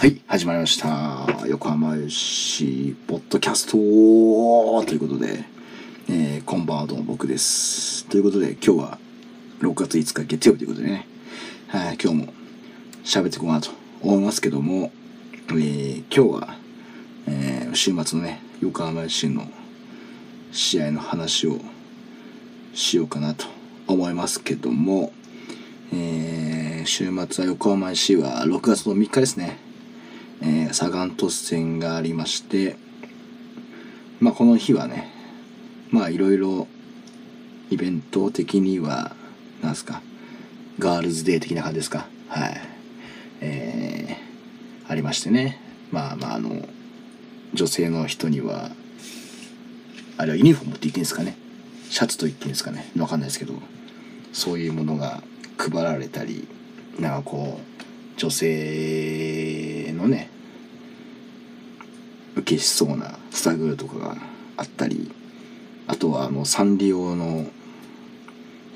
[0.00, 1.26] はい、始まりました。
[1.46, 3.72] 横浜市ポッドキャスト
[4.86, 5.44] ということで、
[6.08, 8.06] えー、こんばんはどうも僕です。
[8.06, 8.98] ということで、今日は
[9.60, 11.06] 6月5日月曜日ということでね、
[11.68, 12.32] はい、今日も
[13.04, 14.90] 喋っていこうかなと思いますけども、
[15.50, 16.56] えー、今日は、
[17.26, 19.46] えー、週末のね、横浜市の
[20.50, 21.58] 試合の話を
[22.72, 23.44] しようかなと
[23.86, 25.12] 思いますけども、
[25.92, 29.68] えー、週末は横浜市は6月の3日ですね。
[30.42, 32.76] えー、サガン鳥戦がありまして、
[34.20, 35.10] まあこの日はね、
[35.90, 36.66] まあいろいろ
[37.70, 39.14] イベント的には、
[39.62, 40.02] なんすか、
[40.78, 42.06] ガールズデー的な感じですか。
[42.28, 42.60] はい。
[43.42, 45.60] えー、ありましてね。
[45.90, 46.66] まあまああの、
[47.52, 48.70] 女性の人には、
[50.16, 51.36] あれはユニフォームって言っていいんですかね。
[51.90, 52.90] シャツと言っていいんですかね。
[52.96, 53.54] わかんないですけど、
[54.32, 55.22] そういうものが
[55.58, 56.48] 配られたり、
[56.98, 60.29] なんかこう、女性のね
[62.50, 64.16] 受けしそうなスタグルとかが
[64.56, 65.12] あったり
[65.86, 67.46] あとはあのサンリオの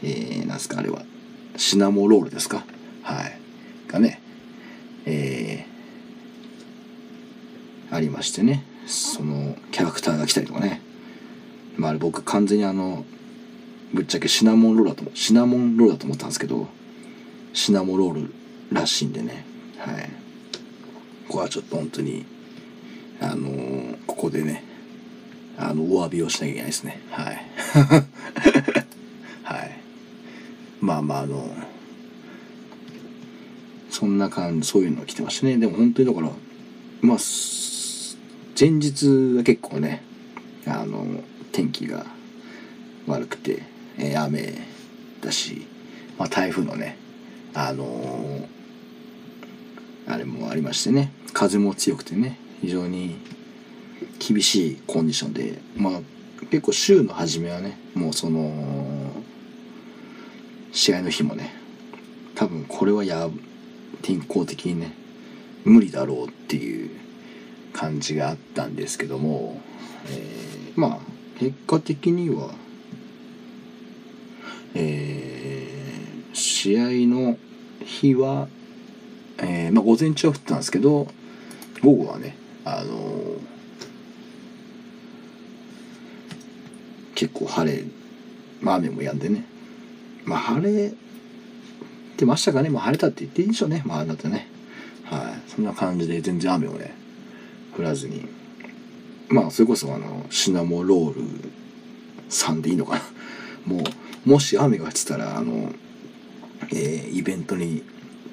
[0.03, 1.03] えー、なんすかあれは
[1.57, 2.65] シナモロールですか？
[3.03, 3.39] はい。
[3.89, 4.21] がね
[5.07, 8.65] えー、ありましてね。
[8.87, 10.83] そのキャラクターが来たりとかね。
[11.77, 13.05] まあ僕完全にあの
[13.95, 16.69] ぶっちゃけシナモンロールだとシナモンロールだと思ったんですけど
[17.55, 18.35] シナモロール
[18.73, 19.45] らしいんでね。
[19.79, 20.11] はい。
[21.29, 22.27] ここはちょっと本当に
[23.21, 24.65] あのー、ここでね
[25.57, 27.01] あのお詫びをしなきゃいけないですね。
[27.11, 27.47] はい。
[29.45, 29.81] はい。
[30.81, 31.51] まあまああの
[33.91, 35.57] そんな感じそういうの来てましたね。
[35.57, 36.31] でも本当にだから
[37.01, 37.19] まあ
[38.59, 40.03] 前日は結構ね
[40.67, 41.05] あの
[41.53, 42.07] 天気が
[43.07, 43.63] 悪くて、
[43.99, 44.55] えー、雨
[45.21, 45.67] だし、
[46.19, 46.97] まあ、台風のね
[47.53, 48.47] あのー、
[50.07, 53.17] あれもありましてね風も強くてね非常に
[54.19, 56.01] 厳しいコンディションでまあ
[56.51, 58.53] 結構週の初めはねもうその
[60.73, 61.55] 試合の日もね
[62.35, 63.29] 多分これはや
[64.01, 64.95] 天候的にね
[65.65, 66.91] 無理だろうっていう
[67.75, 69.61] 感じがあったんですけども、
[70.09, 70.99] えー、まあ
[71.39, 72.51] 結果的には
[74.77, 77.37] えー、試合の
[77.85, 78.49] 日は、
[79.39, 81.07] えー、まあ午前中は降ったんですけど
[81.83, 83.37] 午後はねあの、
[87.15, 87.85] 結構晴れ
[88.65, 89.45] まあ雨も止んでね。
[90.25, 90.93] まあ晴れ
[92.17, 92.71] てましたかね。
[92.71, 93.83] まあ晴れたって言っていいんでしょうね。
[93.85, 94.49] まあだってね。
[95.05, 95.51] はい。
[95.51, 96.95] そんな感じで全然雨をね
[97.77, 98.27] 降らずに。
[99.29, 101.23] まあそれこそあのシナモロール
[102.29, 103.03] さんでいいのかな。
[103.67, 103.85] も
[104.27, 105.73] うもし雨が降ってたらあの、
[106.73, 107.83] えー、イベントに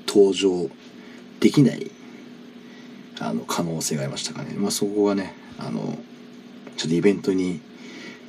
[0.08, 0.70] 登場
[1.42, 1.92] できない
[3.22, 5.98] あの可能性がありましたかね、まあ、そこがねあの
[6.78, 7.62] ちょっとイベントに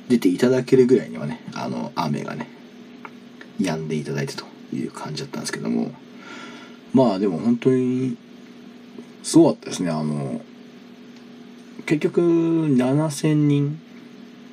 [0.07, 2.47] 出ていただけるぐらいにはねあの雨がね
[3.59, 5.91] 止んでいただいてという感じだったんですけども。
[6.93, 8.15] まあでも本当に
[9.23, 9.89] すごかったですね。
[9.89, 10.41] あの
[11.85, 13.81] 結局7,000人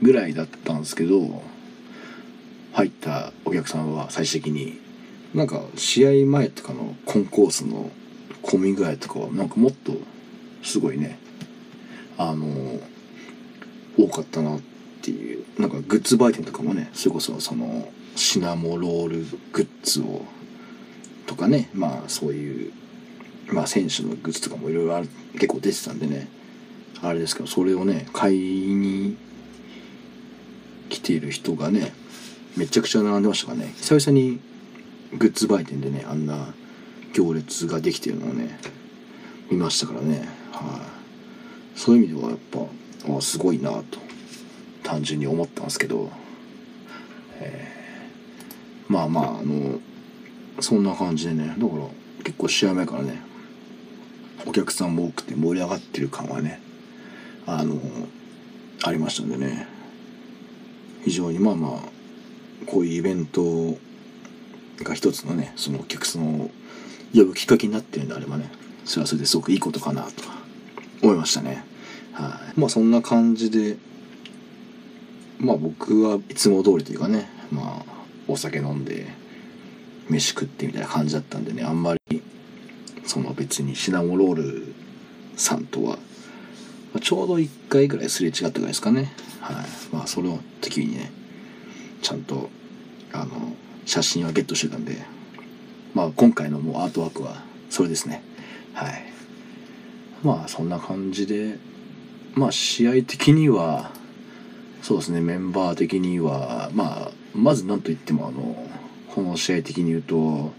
[0.02, 1.42] ぐらいだったんですけど
[2.72, 4.80] 入ったお客さんは最終的に
[5.34, 7.90] なんか試合前とかのコンコースの
[8.42, 9.92] 混み具合とかはなんかもっと
[10.62, 11.18] すごいね。
[12.18, 12.80] あの
[13.98, 14.60] 多かったなっ
[15.02, 15.44] ていう。
[15.60, 20.24] なんかグッズ売店とかもねそれこそそのシナモロールグッズを
[21.26, 22.72] とかねまあそういう
[23.52, 26.28] まあ選手のグッズとかもいろいろある結構出てたんでね。
[27.02, 29.16] あれですけどそれをね買いに
[30.88, 31.92] 来ている人がね
[32.56, 33.72] めちゃくちゃ並んでましたからね。
[33.76, 34.40] 久々に
[35.16, 36.54] グッズ売店でねあんな
[37.14, 38.58] 行列ができてるのをね
[39.50, 40.39] 見ましたからね。
[40.52, 40.86] は
[41.76, 41.78] い。
[41.78, 43.98] そういう意味ではやっぱあすごいなと
[44.82, 46.10] 単純に思ったんですけど、
[47.40, 49.80] えー、まあまああの
[50.60, 51.82] そんな感じでねだから
[52.24, 53.22] 結構試合前からね
[54.46, 56.60] お客さんも多くて盛り上がってる感はね
[57.46, 57.80] あの
[58.82, 59.66] ありましたんでね。
[61.04, 61.70] 非常にまあまあ
[62.66, 63.76] こういうイベント
[64.82, 66.50] が一つのねそのお客さんを
[67.14, 68.50] 呼ぶきっかけになってるんであればね
[68.84, 70.39] それはそれですごくいいことかなと。
[71.02, 71.64] 思いましたね。
[72.12, 72.60] はい。
[72.60, 73.76] まあそんな感じで
[75.38, 77.92] まあ僕はいつも通りというかねまあ
[78.28, 79.06] お酒飲んで
[80.08, 82.22] 飯食ってみたいな感じだったんでねあんまり
[83.06, 84.74] その別にシナモロール
[85.36, 85.96] さんとはま
[86.96, 89.12] あちょうど1回ぐらいすれ違ったぐらいですかね。
[89.40, 89.56] はい。
[89.92, 91.10] まあそれを時にね
[92.02, 92.50] ちゃんと
[93.12, 93.54] あの
[93.86, 94.98] 写真はゲットしてたんで
[95.94, 98.22] まあ今回のもうアートワークはそれですね。
[98.74, 99.09] はい。
[100.22, 101.56] まあそんな感じで
[102.34, 103.90] まあ試合的には
[104.82, 108.66] そうですねメンバー的にはまあまず何といってもあの
[109.14, 110.52] この試合的に言うと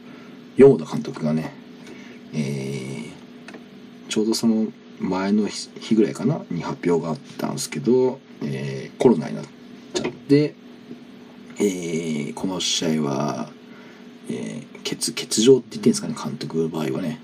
[0.57, 1.53] ヨ田監督がね、
[2.33, 4.67] えー、ちょうどその
[4.99, 9.45] 前の日ぐらいかなに発表があったんですけど、えー、コロナになっ
[9.93, 10.53] ちゃって、
[11.57, 13.49] えー、この試合は、
[14.29, 17.19] えー、欠欠場って言ってんですかね監督の場合はね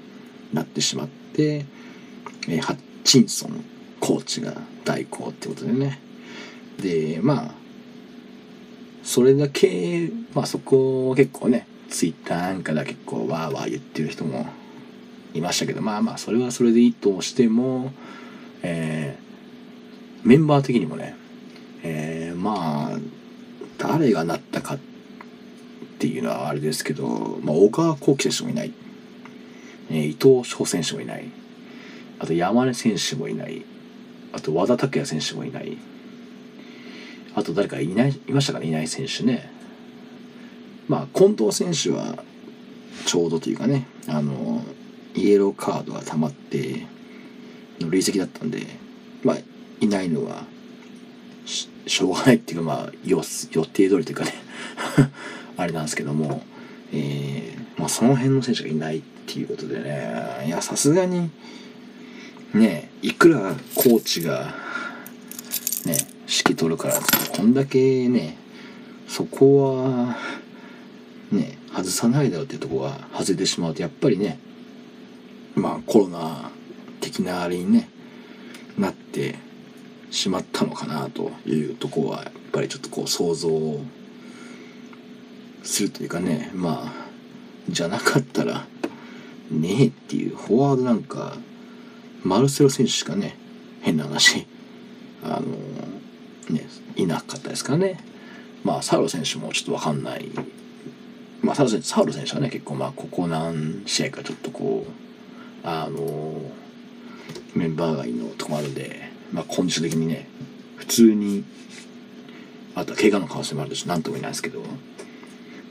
[0.53, 1.65] なってしまって、
[2.47, 3.63] え、ハッチンソン
[3.99, 4.53] コーチが
[4.85, 5.99] 代行ってことでね。
[6.81, 7.51] でまあ
[9.03, 14.45] それだけまあそこ結構ねツイッターなんかで結構わーわー言ってる人も
[15.33, 17.91] いましたけどまあまあそれはそれでいいとしても、
[18.63, 21.15] えー、メンバー的にもね、
[21.83, 22.99] えー、まあ
[23.77, 24.79] 誰がなったかっ
[25.99, 28.73] ていうのはあれですけど、まあ、小川幸輝選手もいない、
[29.89, 31.25] えー、伊藤翔選手もいない。
[32.19, 33.63] あと山根選手もいない。
[34.33, 35.77] あと和田拓也選手もいない。
[37.35, 38.67] あと誰かいないいましたかね？
[38.67, 39.51] いない選手ね。
[40.87, 42.23] まあ近藤選手は
[43.05, 43.87] ちょうどというかね。
[44.07, 44.63] あの
[45.15, 46.85] イエローカードが溜まって
[47.79, 48.61] の累積だったんで
[49.23, 49.37] まあ
[49.79, 50.43] いないのは
[51.45, 53.21] ししょうがないっていうかまあ予
[53.51, 54.33] 予定通りというかね。
[55.57, 56.43] あれなんですけども、
[56.93, 60.45] えー、まあその辺の選手がいないっていうことでね。
[60.45, 61.29] いやさすがに
[62.53, 64.53] ねいくらコーチが
[65.85, 65.97] ね
[66.27, 66.95] 指揮取るから
[67.35, 68.37] こんだけね
[69.07, 70.15] そこは
[71.31, 74.39] ね外さないだろうっていうとこが外れてしまうとやっぱりね
[75.55, 76.51] まあコロナ
[77.01, 77.89] 的なあれにね
[78.77, 79.35] なって
[80.11, 83.49] しまったのかなというとこはやっぱりちょっとこう想像
[85.63, 87.07] するというかねまあ
[87.69, 88.65] じゃなかったら
[89.51, 91.35] ねえっていうフォワードなんか
[92.23, 93.35] マルセロ選手しかね
[93.81, 94.47] 変な話
[95.23, 97.99] あのねいなかったですからね。
[98.63, 100.29] まあサウロ選手もちょっと分かんない。
[101.41, 106.41] まあサウロ選手サウロ選手はね結構まあここ何試合かちょっとこうあの
[107.55, 110.27] メンバー外のとこもあるんで、まあ、コンディション的にね
[110.75, 111.43] 普通に
[112.75, 114.61] あとは怪我の可能性もあるし何とも言えないですけど、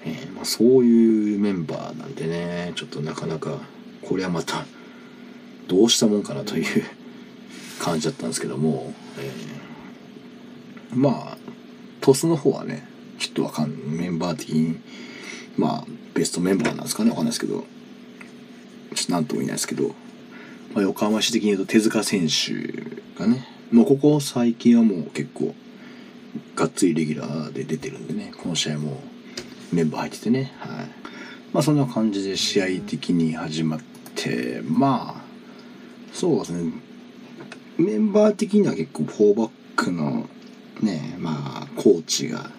[0.05, 3.59] えー、まあ、そういうメンバーなんでねちょっとなかなか
[4.03, 4.65] これはまた
[5.67, 6.85] どうしたもんかなという
[7.81, 11.39] 感じだったんですけども、えー、まあ
[12.01, 12.87] トスの方はね
[13.19, 14.81] ちょっとわかんメンバー的に
[15.57, 15.85] まあ
[16.15, 17.65] ベストメンバーなんですかねわかんないですけど。
[18.97, 19.89] ちょっと何とも言えないですけど、
[20.75, 25.55] まあ、横浜市的に言うと手塚選手がねもうここ最近はもう結構
[26.55, 29.01] がっつりレギュラーで出てるんでねこの試合も
[29.73, 30.87] メンバー入っててねはい。
[31.53, 33.81] まあそんな感じで試合的に始まっ
[34.15, 35.26] てまあ
[36.13, 36.73] そうですね。
[37.79, 40.29] メンバー的には結構4バックの
[40.81, 42.51] ねまあコーチが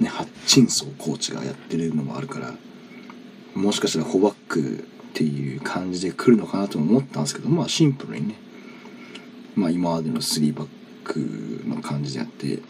[0.00, 2.54] ねハッチンソーコーチがやってるのもあるから
[3.54, 4.64] もしかしたら4バックっ
[5.14, 8.34] ていう感じで来るのかなと思ったんですけどまあシンプルにね
[9.54, 10.68] まあ今までの3バッ
[11.04, 12.60] クの感じでやって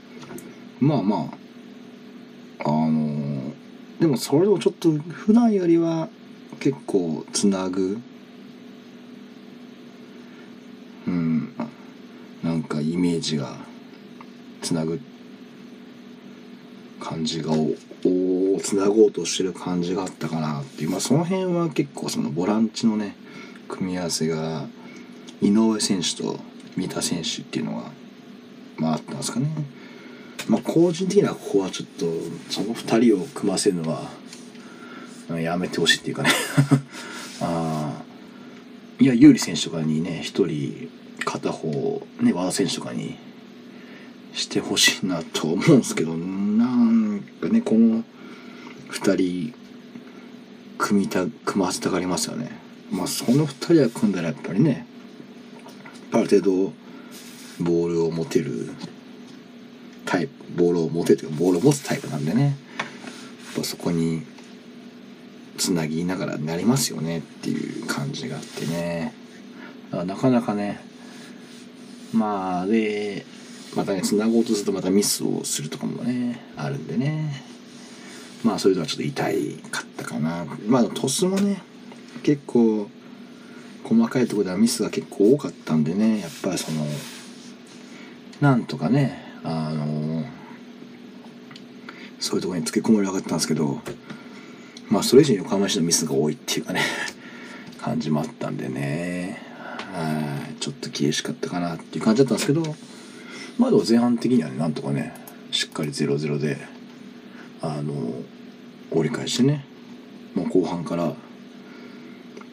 [0.80, 1.30] まあま
[2.64, 3.52] ああの
[4.00, 6.08] でもそれでもちょっと普段よりは
[6.58, 8.00] 結構つなぐ
[11.06, 11.54] うん
[12.42, 12.62] なん
[13.22, 13.56] かイメージが
[14.62, 15.00] つなぐ
[17.00, 17.74] 感じがを
[18.60, 20.90] つなごうとしてる感じがあったかなっていう。
[20.90, 23.16] まあその辺は結構そのボランチのね
[23.68, 24.66] 組み合わせが
[25.40, 26.38] 井上選手と
[26.76, 27.90] 三田選手っていうのが
[28.76, 29.48] まああったんですかね。
[30.48, 32.06] まあ個人的にはここはちょっと
[32.50, 34.08] その2人を組ませるのは
[35.40, 36.30] やめてほしいっていうかね。
[37.40, 38.02] あ
[39.00, 43.16] いや有利選手とかにね1人片方ね和田選手とかに
[44.34, 48.04] してほしいなと思うんですけどなんかねこの
[48.90, 49.54] 2人
[50.78, 52.50] 組みた組ませたがりますよね。
[52.90, 54.86] まあその2人は組んだらやっぱりね
[56.12, 56.72] ある程度
[57.60, 58.70] ボールを持てる
[60.04, 62.52] タイプボールを持てるというかボールを持つタイプなんでねやっ
[63.56, 64.22] ぱそこに
[65.56, 69.14] つなぎながらなりますよねっていう感じがあってね。
[69.92, 70.80] なかなかね
[72.12, 73.24] まあで
[73.74, 77.42] またねつなごうとするとまたミスをするとかもねあるんでね。
[78.44, 80.44] まあそれとはちょっと痛いかったかな。
[80.66, 81.62] まあトスもね
[82.22, 82.88] 結構
[83.84, 86.20] 細かいところではミスが結構多かったんでね。
[86.20, 86.84] やっぱりその
[88.40, 90.24] なんとかねあの
[92.18, 93.80] そういうところにつけ込まれなかったんですけど
[94.88, 96.82] まあそれ以上に横浜市のミスが多いっていうかね
[97.80, 99.38] 感じもあったんでね。
[99.92, 100.41] はい。
[100.62, 102.62] ちょっと厳しかったかなっていう感じだったんですけど
[103.58, 105.12] まあでも前半的にはねなんとかね
[105.50, 106.56] しっかり0-0で
[107.60, 107.92] あの
[108.92, 109.64] 折り返してね
[110.36, 111.14] もう後半から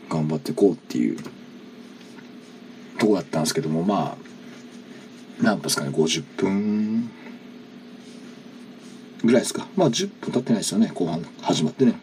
[0.10, 1.18] 頑張っていこうっていう
[2.98, 4.18] とこだったんですけどもまあ
[5.40, 7.12] 何分ですかね50分
[9.24, 9.68] ぐらいですか。
[9.76, 12.00] まあ10分経ってないですよね後半始まってね。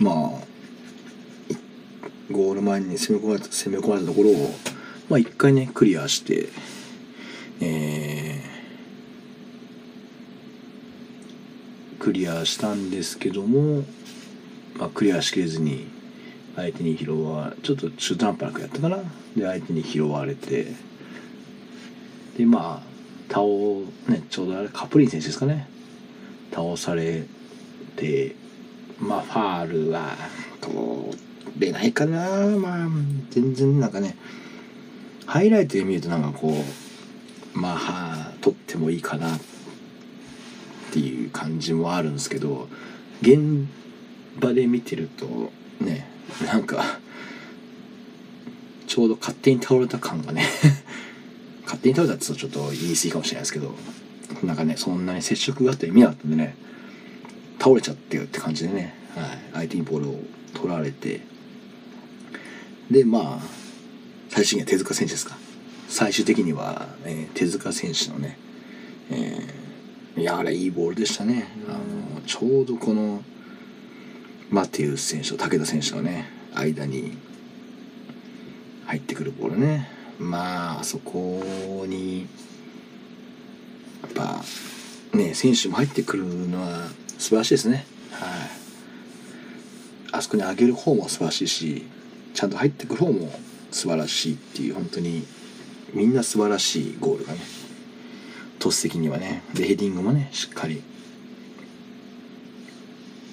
[0.00, 0.53] まあ
[2.30, 4.54] ゴール前に攻め込まれた攻め込まれたところを
[5.08, 6.48] まあ一回ねクリアして
[7.60, 13.84] えー、クリアしたんですけども、
[14.76, 15.86] まあ、クリアしきれずに
[16.56, 18.98] 相手に拾わちょっと中途半端なくやったかな。
[19.36, 20.66] で相手に拾われて
[22.36, 23.42] でまあ倒
[24.08, 25.68] ねちょうどあれカプリン選手ですかね。
[26.52, 27.24] 倒され
[27.96, 28.34] て
[29.00, 30.16] まあファールは
[30.60, 30.70] 通
[31.58, 32.46] れないかな。
[32.56, 32.88] まあ
[33.30, 34.16] 全然なんかね
[35.26, 39.40] ハイライトで見るとなんかこうまあは取ってもいいかなっ
[40.92, 42.68] ていう感じもあるんですけど
[43.22, 43.66] 現
[44.38, 46.06] 場で見てるとね
[46.44, 46.98] なんか
[48.86, 50.44] ちょうど勝手に倒れた感がね
[51.64, 53.74] 勝手に倒れたってちょっと言い過ぎかもしれないですけど
[54.42, 56.54] なんかねそんなに接触があった意味なかったんでね
[57.58, 60.20] 倒れちゃってよって感じでね、はい、相手にボールを
[60.54, 61.20] 取られて
[62.90, 63.64] でまあ
[64.28, 65.36] 最終的には手塚選手ですか。
[65.88, 68.38] 最終的には、えー、手塚選手のね、
[69.10, 71.46] えー、いやあれいいボールでしたね。
[71.68, 73.22] あのちょうどこの
[74.50, 77.16] マテウス選手と武田選手のね間に
[78.86, 79.88] 入ってくるボールね。
[80.18, 82.26] まああそこに
[84.02, 84.42] やっぱ
[85.16, 86.88] ね選手も入ってくるのは
[87.18, 87.86] 素晴らしいですね。
[88.10, 88.28] はい。
[90.12, 91.86] あそこに上げる方も素晴らしいし
[92.34, 93.30] ちゃんと入ってくる方も
[93.70, 95.24] 素晴らしいっていう本当に
[95.94, 97.38] みんな素晴らしいゴールがね
[98.58, 99.42] トス的にはね。
[99.54, 100.82] でヘディングもねしっかり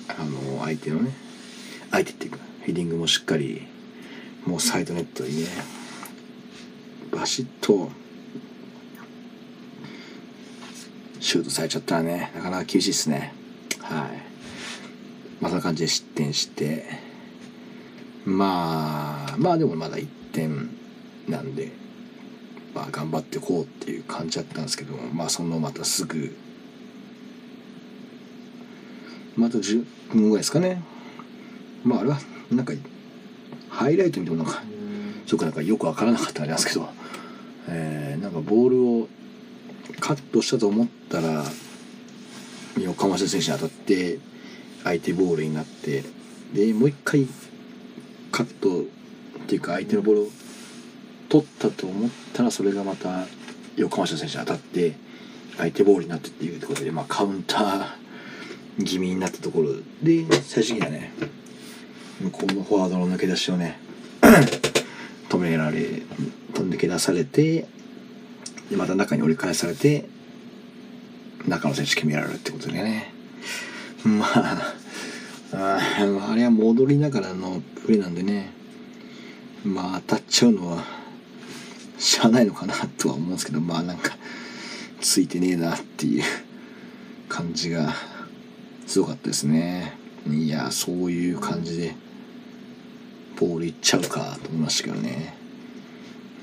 [0.07, 1.11] あの相手のね
[1.89, 3.67] 相手っていうかヘディングもしっかり
[4.45, 5.47] もうサイドネットにね
[7.11, 7.89] バシッと
[11.19, 13.33] シュートされちゃったらねなかなか厳しいですね。
[13.79, 14.09] はい。
[15.39, 17.10] まあそんな感じで失点して
[18.25, 20.69] まあまあでもまだ1点
[21.27, 21.71] なんで
[22.73, 26.35] まあ頑張っていこうっていう感じだったんですけどまあそのまたすぐ
[29.35, 30.83] また10分ぐらいですかね。
[31.83, 32.19] まああれは
[32.51, 32.73] なんか
[33.69, 34.61] ハイライト見てもなんか
[35.25, 36.89] ちょっとなんかよく分からなかったんですけど、
[37.69, 39.07] えー、なんかボールを
[39.99, 41.43] カットしたと思ったら
[42.79, 44.19] 横浜選手に当たって
[44.83, 46.03] 相手ボールになって
[46.53, 47.27] でもう一回
[48.43, 50.27] カットっていうか相手のボールを
[51.29, 53.25] 取ったと思ったらそれがまた
[53.75, 54.93] 横浜市の選手に当たって
[55.57, 61.13] 相手ボールになってっていうころで、まあ、カウンター気味になったところで最終的にはね
[62.19, 63.79] 向こうのフォワードの抜け出しをね
[65.29, 66.01] 止められ
[66.53, 67.67] 飛んでけ出されて
[68.71, 70.05] でまた中に折り返されて
[71.47, 73.13] 中野選手決められるってことでね。
[74.03, 74.80] まあ
[75.53, 75.79] あ
[76.31, 78.51] あれは戻りながらのプレーなんでね。
[79.63, 80.83] まあ当たっちゃうのは
[81.97, 84.17] しゃあないのかなとは思うんですけどまあなんか
[84.99, 86.23] ついてねえなっていう
[87.29, 87.93] 感じが
[88.87, 89.93] すごかったですね。
[90.27, 91.95] いやそういう感じで
[93.39, 95.35] ボールいっちゃうかと思いましたけどね。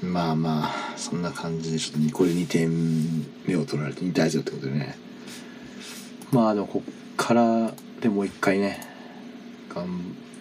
[0.03, 2.71] まあまあそんな感じでちょっとこれ2点
[3.47, 4.97] 目を取られて2対0ってことでね。
[6.31, 8.88] まあでもこっからでもう一回ね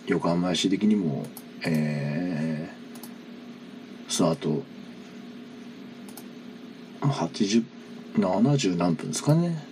[0.08, 1.26] 横浜市的にも
[1.66, 4.64] えー、その後
[7.02, 9.64] 8070何分ですかね。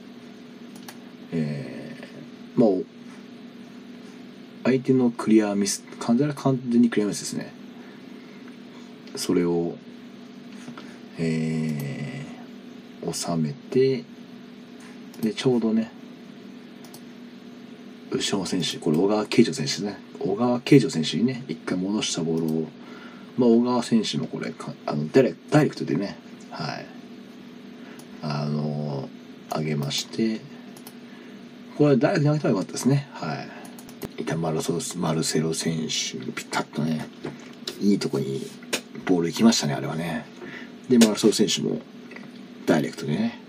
[1.32, 2.70] えー、まあ
[4.64, 7.54] 相手のクリアミス完全完全にクリアミスですね。
[9.16, 9.78] それを
[11.18, 14.04] えー、収めて
[15.22, 15.92] でちょうどね
[18.16, 19.98] 後ろ選手これ小川慶次選手ですね。
[20.20, 22.68] 小川慶次選手にね一回戻したボールを、
[23.38, 24.54] まあ、小川選手のこれ
[24.86, 25.24] あのダイ
[25.64, 26.18] レクトでね
[26.52, 26.86] はい。
[28.22, 29.08] あの
[29.56, 30.42] 上げまして。
[31.78, 33.08] これダイレクトに上げたらよかったですね。
[33.14, 33.56] はい。
[34.18, 34.60] 板丸
[34.98, 37.06] マルセロ選手ピタッとね
[37.82, 38.42] いいとこに
[39.06, 40.26] ボール行きましたねあれはね。
[40.90, 41.80] でマルセロ選手も
[42.66, 43.40] ダイレクトでね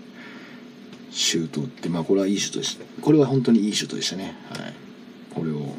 [1.17, 2.85] シュートってまあこれはいいシュートでした。
[3.01, 4.35] これは本当にいいシュートでしたね。
[4.51, 4.73] はい。
[5.33, 5.73] これを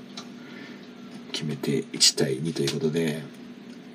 [1.30, 3.22] 決めて1対2ということで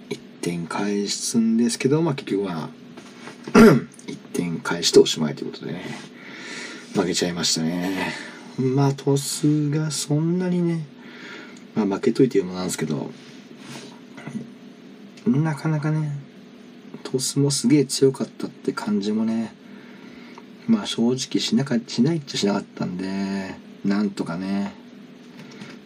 [0.09, 2.69] 1点返すんですけど、まあ、結局は
[3.53, 5.83] 1点返しておしまいということでね。
[6.93, 8.13] 負けちゃいましたね。
[8.57, 10.85] まあトスがそんなにね、
[11.75, 13.12] まあ、負けといていうもなんですけど
[15.27, 16.12] なかなかね
[17.03, 19.53] トスもすげえ強かったって感じもね
[20.67, 23.55] まあ正直しなかしないっちゃしなかったんで
[23.86, 24.74] なんとかね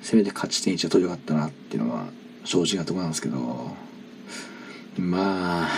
[0.01, 2.05] せめて勝ち点1は取りよかったなっていうのは
[2.43, 3.72] 正直なところなんですけど
[4.98, 5.69] まあ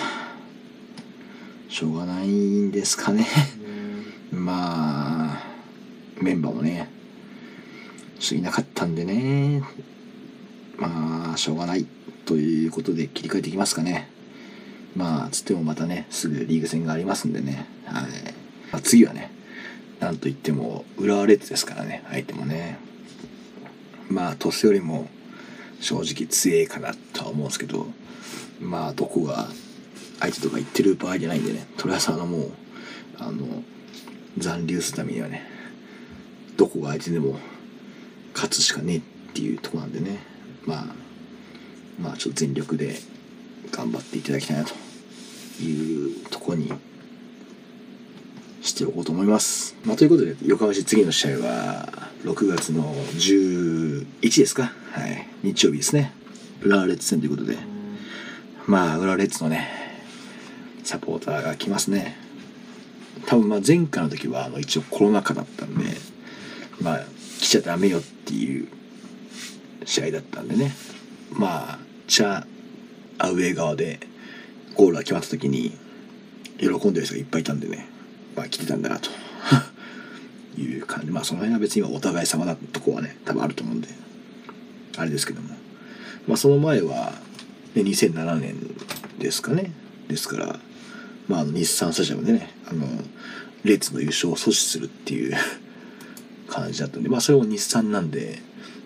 [1.70, 3.28] しょうがないんですかね。
[4.32, 5.44] まあ
[6.22, 6.90] メンバーもね
[8.20, 9.62] ちょっといなかったんでね
[10.78, 11.86] まあしょうがない
[12.26, 14.10] ということで切り替えていきますかね。
[14.96, 17.66] まあつってもまたねすぐリーグ戦がありますんでね。
[17.86, 18.04] はい、
[18.72, 19.32] まあ、次はね
[20.00, 22.78] なんといっても浦和レッズですからね相手もね。
[24.10, 25.08] まあ鳥栖よりも
[25.80, 27.86] 正直強いかなとは思うんですけど
[28.60, 29.48] まあどこが
[30.20, 32.52] 相手とか言ってる場合じゃないんでね鳥羽さんのもう
[33.20, 33.64] あの
[34.38, 35.48] 残留するためにはね
[36.58, 37.38] どこが相手でも
[38.34, 39.02] 勝つしかねえっ
[39.34, 40.20] ていうとこなんでね
[40.66, 40.86] まあ
[42.02, 42.96] まあちょっと全力で
[43.72, 44.74] 頑張っていただきたいなと
[45.64, 46.74] いうとこに
[48.80, 49.76] しておこうと思います。
[49.84, 51.90] まあ、ということで横浜市次の試合は
[52.24, 54.72] 6月の11ですか？
[54.92, 55.28] はい。
[55.44, 56.14] 日曜日ですね。
[56.62, 57.58] 浦和レッズ戦ということで。
[58.68, 59.68] まあ浦和レッズのね
[60.86, 62.16] サポーターが来ますね。
[63.26, 65.84] 多分まあ前回の時はあの一応コロナ禍だったんで
[66.82, 67.04] まあ
[67.42, 68.70] 来ちゃダメよっていう
[69.84, 70.72] 試合だったんでね。
[71.34, 72.46] まあじゃ
[73.20, 74.00] あアウェー側で
[74.76, 75.78] ゴールが決まった時に
[76.60, 77.86] 喜んでる人がいっぱいいたんでね。
[78.36, 79.10] まあ来てたんだなと。
[80.60, 81.12] いう感じ。
[81.12, 83.88] まあその辺は別にお互い様なとこはね多分あると思うんで。
[84.98, 85.50] あれですけども。
[86.28, 87.14] まあその前は、
[87.76, 88.56] ね、2007年
[89.18, 89.72] ですかね。
[90.08, 90.60] ですから
[91.28, 92.86] まああの日産スタジアムでねあの
[93.64, 95.36] レッツの優勝を阻止するっていう
[96.50, 97.10] 感じだったんで。
[97.10, 98.42] まあそれも日産なんで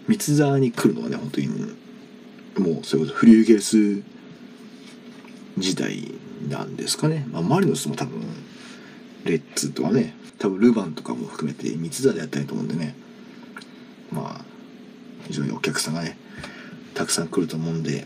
[0.08, 4.01] 三沢に来るのはね本当にもうそれこそフリューゲルス
[5.58, 6.12] 時代
[6.49, 7.25] なんですかね。
[7.32, 8.21] まあマリノスも多分
[9.25, 12.95] レッツとはね多分ルヴァンとかも含めて三沢でやったりと思うんでね。
[14.12, 14.45] まあ
[15.27, 16.17] 非常にお客さんがね
[16.93, 18.05] たくさん来ると思うんで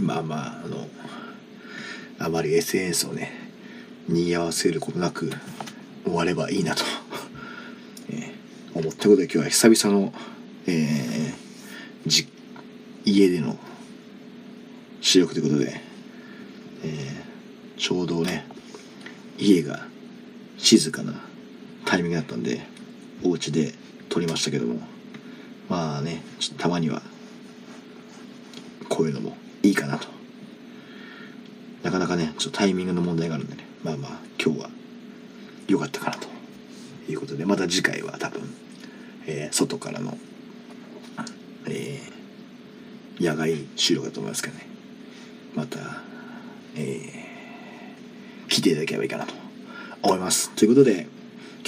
[0.00, 0.88] まあまああの
[2.18, 3.32] あまり SNS をね
[4.08, 5.30] 賑わせることなく
[6.04, 6.84] 終わればいいなと、
[8.10, 10.12] えー、思ったことで今日は久々の、
[10.66, 12.28] えー、じ
[13.04, 13.58] 家での
[15.00, 15.80] 視力ということで、
[16.84, 18.46] えー、ちょうどね
[19.38, 19.86] 家が
[20.64, 21.12] 静かな
[21.84, 22.62] タイミングだったんで
[23.22, 23.74] お家で
[24.08, 24.80] 撮りましたけども。
[25.68, 27.00] まあねちょっとたまには
[28.88, 30.08] こういうのもいいかなと。
[31.82, 33.64] なかなかねちょっとタイミングの問題があるんでね。
[33.82, 34.10] まあまあ
[34.42, 34.70] 今日は
[35.68, 36.34] 良かったかなと。
[37.08, 38.42] いうことでまた次回は多分、
[39.26, 40.16] えー、外からの、
[41.66, 44.66] えー、野外収録だと思いますけどね。
[45.54, 45.78] また、
[46.76, 49.43] えー、来ていただければいいかなと。
[50.04, 50.50] 思います。
[50.50, 51.06] ということで、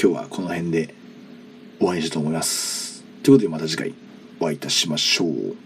[0.01, 0.95] 今日はこの辺で
[1.79, 3.03] 終わりにしたいと思います。
[3.23, 3.95] ということでまた次回
[4.39, 5.57] お会いいたしましょう。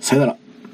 [0.00, 0.47] さよなら。